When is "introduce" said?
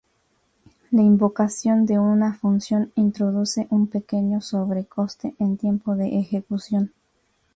2.95-3.67